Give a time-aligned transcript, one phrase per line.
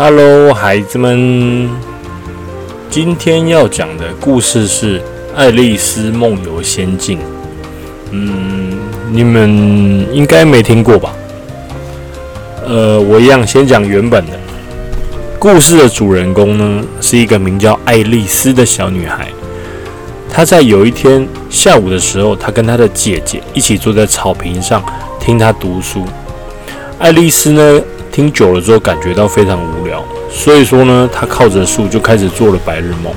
[0.00, 1.68] Hello，孩子们，
[2.88, 5.00] 今天要讲的故事是
[5.34, 7.18] 《爱丽丝梦游仙境》。
[8.12, 8.78] 嗯，
[9.10, 11.12] 你们应该没听过吧？
[12.64, 14.38] 呃，我一样先讲原本的。
[15.36, 19.26] 故事的主人公呢，是一个名叫爱丽丝的小女孩。
[20.30, 24.80] 她在有一天下午的时候，她跟她的姐姐一起坐在草坪上
[25.18, 26.06] 听她读书。
[27.00, 27.80] 爱丽丝呢？
[28.10, 33.12] 听久了之后，感觉到非常无聊，所以说呢，他靠着树就开始做了白日梦。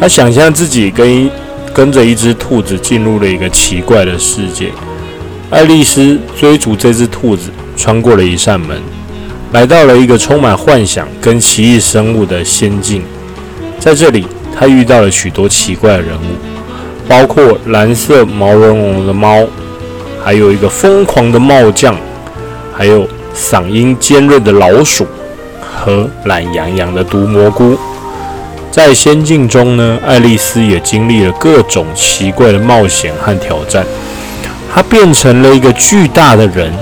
[0.00, 1.30] 他想象自己跟
[1.72, 4.72] 跟着一只兔子进入了一个奇怪的世界。
[5.48, 8.80] 爱丽丝追逐这只兔子，穿过了一扇门，
[9.52, 13.02] 来到了一个充满幻想跟奇异生物的仙境。
[13.78, 16.34] 在这里，他遇到了许多奇怪的人物，
[17.06, 19.46] 包括蓝色毛茸茸的猫，
[20.24, 21.96] 还有一个疯狂的帽匠，
[22.76, 23.06] 还有。
[23.36, 25.06] 嗓音尖锐的老鼠
[25.60, 27.76] 和懒洋洋的毒蘑菇，
[28.70, 33.84] 在仙境中呢，爱丽丝也经历了各种奇怪的冒险和挑战。
[34.72, 36.72] 她变成了一个巨大的人，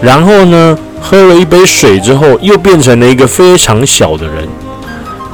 [0.00, 4.48] 然后呢，喝了一杯水之后，又变成了一个非常小的人。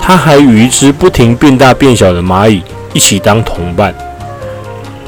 [0.01, 2.63] 她还与一只不停变大变小的蚂蚁
[2.95, 3.95] 一起当同伴。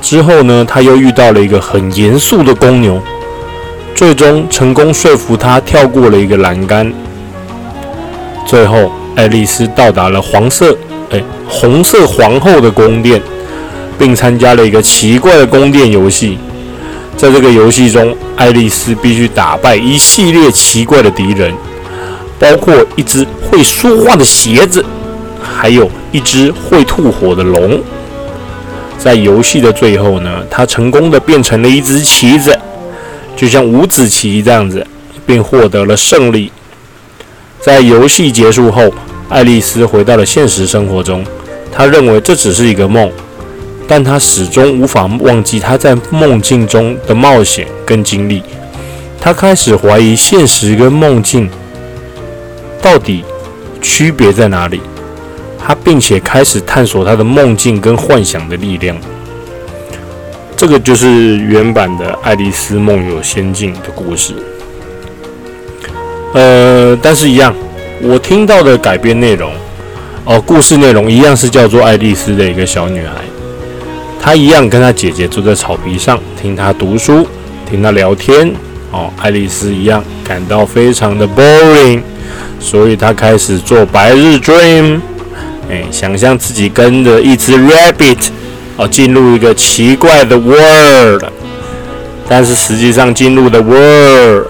[0.03, 3.01] 之后呢，她又遇到了一个很严肃的公牛。
[3.99, 6.93] 最终成功说服他跳过了一个栏杆。
[8.47, 10.79] 最后，爱丽丝到达了黄色，
[11.11, 13.21] 哎，红色皇后的宫殿，
[13.99, 16.39] 并参加了一个奇怪的宫殿游戏。
[17.17, 21.53] 在这个游戏中，爱丽丝必须打败一系列奇怪的敌人，
[22.39, 24.85] 包括一只会说话的鞋子，
[25.43, 27.83] 还有一只会吐火的龙。
[28.97, 32.57] 在游戏的最后呢，她成功的变成了一只旗子。
[33.39, 34.84] 就像五子棋这样子，
[35.25, 36.50] 并获得了胜利。
[37.61, 38.92] 在游戏结束后，
[39.28, 41.25] 爱丽丝回到了现实生活中。
[41.70, 43.09] 她认为这只是一个梦，
[43.86, 48.43] 但她始终无法忘记她在梦境中的冒险跟经历。
[49.21, 51.48] 她开始怀疑现实跟梦境
[52.82, 53.22] 到底
[53.81, 54.81] 区别在哪里。
[55.65, 58.97] 她并且开始探索她的梦境跟幻想的力量。
[60.59, 64.35] 这个就是原版的《爱丽丝梦游仙境》的故事，
[66.35, 67.55] 呃，但是一样，
[68.03, 69.53] 我听到的改编内容，
[70.25, 73.23] 哦，故事内容一样是叫做爱丽丝的一个小女孩，
[74.21, 77.25] 她一样跟她姐姐坐在草皮上听她读书，
[77.71, 78.53] 听她聊天，
[78.91, 82.03] 哦，爱丽丝一样感到非常的 boring，
[82.59, 84.99] 所以她开始做白日 dream，
[85.71, 88.31] 哎，想象自己跟着一只 rabbit。
[88.78, 91.25] 哦，进入一个奇怪的 world，
[92.28, 94.47] 但是实际上进入的 world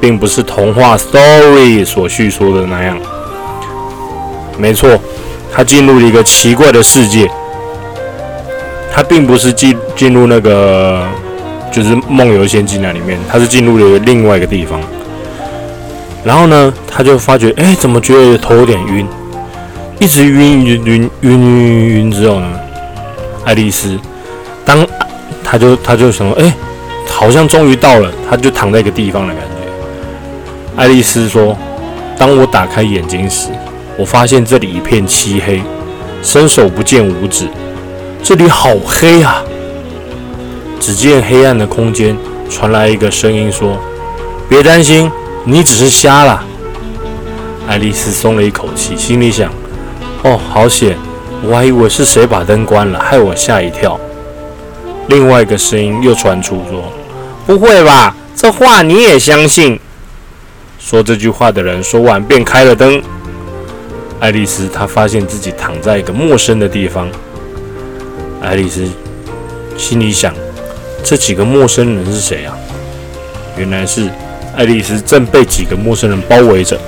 [0.00, 2.98] 并不是童话 story 所叙说的那样。
[4.58, 5.00] 没错，
[5.52, 7.30] 他进入了一个奇怪的世界，
[8.92, 11.06] 他并不是进进入那个
[11.70, 14.80] 就是梦游仙境那里面，他是进入了另外一个地方。
[16.24, 19.06] 然后呢，他就发觉，哎，怎么觉得头有点晕，
[20.00, 22.46] 一直晕晕晕晕晕晕之后呢？
[23.48, 23.98] 爱丽丝，
[24.62, 24.86] 当
[25.42, 26.52] 他就他就想说，哎，
[27.06, 30.76] 好像终于到了，他就躺在一个地方的感觉。
[30.76, 31.56] 爱丽丝说
[32.18, 33.48] ：“当我打开眼睛时，
[33.96, 35.62] 我发现这里一片漆黑，
[36.22, 37.48] 伸手不见五指，
[38.22, 39.42] 这里好黑啊！”
[40.78, 42.14] 只见黑暗的空间
[42.50, 43.78] 传来一个声音说
[44.46, 45.10] ：“别担心，
[45.44, 46.44] 你只是瞎了。”
[47.66, 49.50] 爱丽丝松了一口气，心里想
[50.22, 50.94] ：“哦，好险！”
[51.42, 53.98] 我还以为是谁把灯关了，害我吓一跳。
[55.08, 56.92] 另外一个声音又传出说
[57.46, 59.78] ：“不会吧，这话你也相信？”
[60.78, 63.00] 说这句话的人说完便开了灯。
[64.20, 67.08] 爱丽丝她发现自己躺在一个陌生的地方。
[68.42, 68.86] 爱丽丝
[69.76, 70.34] 心里想：
[71.04, 72.54] 这几个陌生人是谁啊？
[73.56, 74.10] 原来是
[74.56, 76.78] 爱丽丝正被几个陌生人包围着。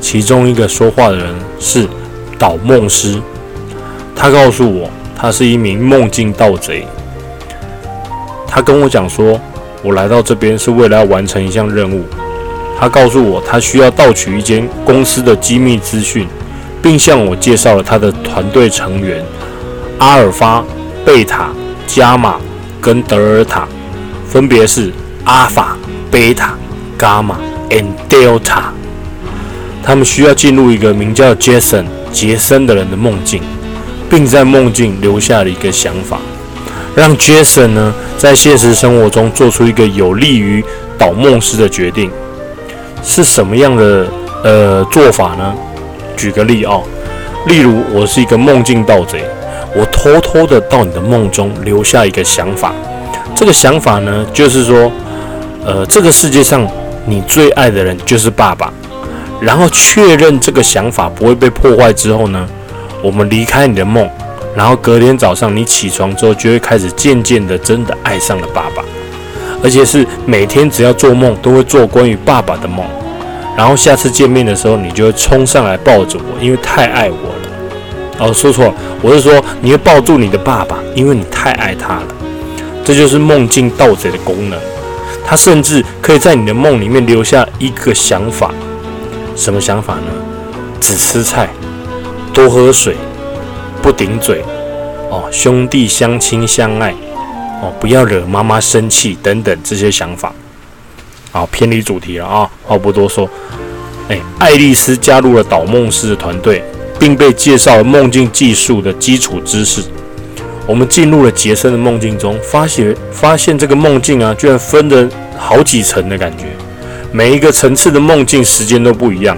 [0.00, 1.88] 其中一个说话的人是
[2.38, 3.20] 导梦师。
[4.16, 6.86] 他告诉我，他是一名梦境盗贼。
[8.48, 9.38] 他跟我讲说，
[9.82, 12.02] 我来到这边是为了要完成一项任务。
[12.80, 16.26] 他告诉我，他需要盗取一间公司的机密资讯，
[16.82, 19.22] 并向我介绍了他的团队成员：
[19.98, 20.64] 阿尔法、
[21.04, 21.50] 贝塔、
[21.86, 22.36] 伽马
[22.80, 23.68] 跟德尔塔，
[24.26, 24.90] 分别是
[25.24, 25.76] 阿法、
[26.10, 26.54] 贝塔、
[26.98, 27.38] 伽马
[27.70, 28.64] and Delta。
[29.82, 33.40] 他们需要进入一个名叫 Jason 杰森的人的梦境。
[34.08, 36.18] 并在梦境留下了一个想法，
[36.94, 40.64] 让 Jason 呢在现实生活中做出一个有利于
[40.98, 42.10] 导梦师的决定。
[43.02, 44.06] 是什么样的
[44.42, 45.54] 呃做法呢？
[46.16, 46.80] 举个例啊，
[47.46, 49.24] 例如我是一个梦境盗贼，
[49.74, 52.72] 我偷偷的到你的梦中留下一个想法，
[53.34, 54.90] 这个想法呢，就是说，
[55.64, 56.66] 呃，这个世界上
[57.04, 58.72] 你最爱的人就是爸爸。
[59.38, 62.48] 然后确认这个想法不会被破坏之后呢，
[63.06, 64.10] 我们离开你的梦，
[64.56, 68.82] 然后隔天早上你起床之后，就会开始渐渐的真的爱上了爸爸，
[69.62, 72.84] 而且是每天只要做梦都会做关于爸爸的梦，
[73.56, 78.26] 然后下次见面的时候，你就会冲上来抱着我，因为太爱我了。
[78.26, 82.06] 哦，说错了，我是说你会抱住你的爸爸，因为你太爱他了。
[82.84, 84.58] 这就是梦境盗贼的功能，
[85.24, 88.50] 他甚至可以在你的梦里面留下一个想法。
[89.36, 90.10] 什么想法呢？
[90.80, 91.48] 只吃菜，
[92.36, 92.94] 多喝水，
[93.80, 94.44] 不顶嘴，
[95.08, 96.92] 哦，兄弟相亲相爱，
[97.62, 100.34] 哦，不要惹妈妈生气等等这些想法。
[101.32, 103.26] 好，偏离主题了啊，话不多说。
[104.10, 106.62] 哎，爱丽丝加入了导梦师的团队，
[106.98, 109.82] 并被介绍了梦境技术的基础知识。
[110.66, 115.08] 我们进入了杰森的梦境中，发现发现这个梦境啊，居然分了
[115.38, 116.44] 好几层的感觉。
[117.10, 119.34] 每一个层次的梦境时间都不一样，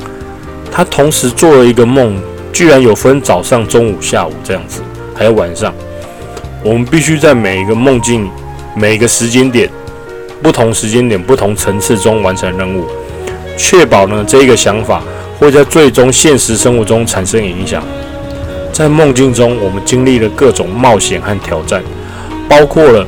[0.72, 2.20] 他同时做了一个梦，
[2.52, 4.80] 居然有分早上、中午、下午这样子，
[5.14, 5.72] 还有晚上。
[6.64, 8.28] 我们必须在每一个梦境、
[8.74, 9.70] 每个时间点、
[10.42, 12.86] 不同时间点、不同层次中完成任务，
[13.56, 15.02] 确保呢这个想法
[15.38, 17.82] 会在最终现实生活中产生影响。
[18.72, 21.82] 在梦境中，我们经历了各种冒险和挑战，
[22.48, 23.06] 包括了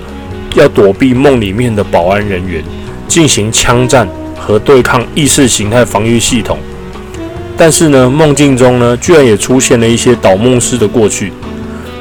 [0.55, 2.63] 要躲避梦里面的保安人员，
[3.09, 4.09] 进行枪战。
[4.43, 6.59] 和对抗意识形态防御系统，
[7.62, 11.31] 但是呢，梦境中呢，居然也出现了一些导梦师的过去，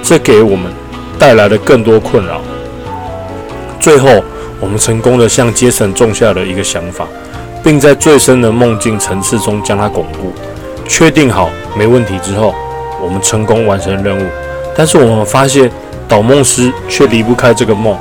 [0.02, 0.72] 这给我们
[1.20, 2.40] 带来了更多困扰。
[3.78, 4.24] 最后，
[4.62, 7.06] 我们成功的向杰森种下了一个想法，
[7.62, 10.32] 并在最深的梦境层次中将它巩固。
[10.88, 12.56] 确定好没问题之后，
[13.04, 14.30] 我们成功完成任务。
[14.74, 15.70] 但是我们发现，
[16.08, 17.98] 导梦师却离不开这个梦，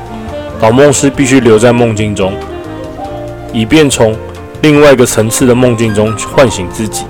[0.61, 2.33] 导梦师必须留在梦境中，
[3.53, 4.17] 以便从
[4.63, 7.03] 另外一个层次的梦境中唤醒自己，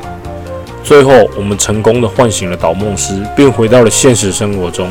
[0.89, 4.89] 最后我们成功的唤醒了导梦师，并回到了现实生活中。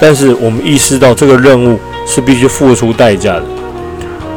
[0.00, 3.44] 但是我们意识到这个任务是必须付出代价的。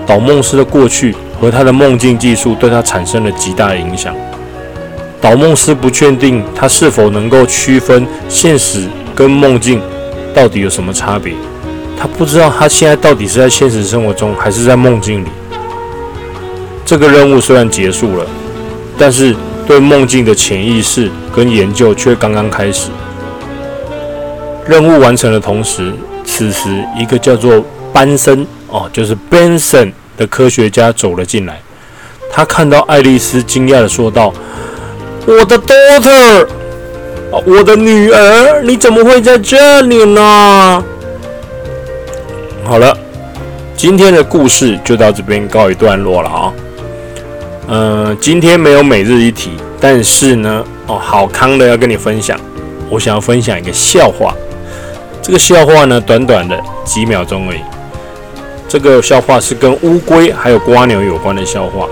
[0.07, 4.15] 导梦师的过去和他的梦境技术对他产生了极大的影响。
[5.21, 9.79] 导梦师不确定他是否能够区分现实跟梦境
[10.33, 11.35] 到底有什么差别，
[11.99, 15.27] 他不知道他现在到底是在现实生活中还是在梦境里。
[16.83, 18.25] 这个任务虽然结束了，
[18.97, 19.35] 但是
[19.67, 22.89] 对梦境的潜意识跟研究却刚刚开始。
[24.67, 27.63] 任务完成的同时，此时一个叫做
[27.94, 31.59] 班森哦，就是 Benson 的科学家走了进来。
[32.31, 34.33] 他看到爱丽丝，惊讶的说道
[35.25, 36.47] ：“我的 daughter，
[37.45, 40.83] 我的女儿，你怎么会在这里呢？”
[42.65, 42.97] 好了，
[43.77, 46.53] 今天的故事就到这边告一段落了啊。
[47.67, 52.39] 呃，今天没有每日一题，但是呢，哦，好康的要跟你分享。
[52.91, 54.35] 我想要分享一个笑话，
[55.19, 57.59] 这个笑话呢，短短的几秒钟而已。
[58.67, 61.88] 这个笑话是跟乌龟还有瓜牛有关的笑话。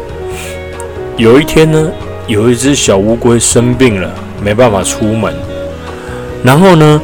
[1.18, 1.92] 有一天呢，
[2.28, 5.34] 有一只小乌龟生病了，没办法出门。
[6.44, 7.01] 然后呢，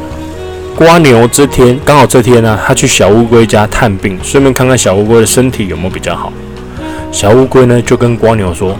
[0.76, 6.32] 瓜牛这天刚好这天呢，他去小乌龟家探病，顺便看看小乌龟的身体有没有比较好。
[7.12, 8.78] 小乌龟呢就跟瓜牛说：“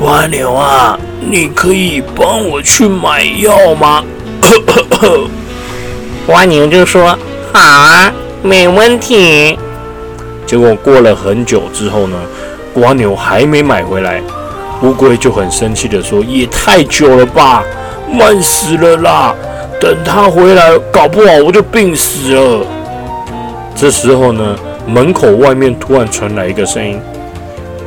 [0.00, 4.02] 瓜牛啊，你可以帮我去买药吗？”
[6.26, 7.16] 瓜牛就说
[7.52, 9.58] ：“好啊，没问题。”
[10.46, 12.16] 结果过了很久之后呢，
[12.72, 14.22] 瓜牛还没买回来，
[14.82, 17.62] 乌龟就很生气的说：“也太久了吧，
[18.10, 19.34] 慢死了啦！
[19.78, 22.66] 等他回来，搞不好我就病死了。”
[23.76, 24.56] 这时候呢，
[24.86, 26.98] 门口外面突然传来一个声音。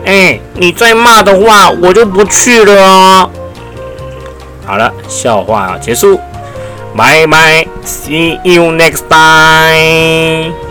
[0.05, 3.29] 哎，你再骂的话，我就不去了哦。
[4.65, 6.19] 好了，笑话结束，
[6.95, 10.70] 拜拜，See you next time。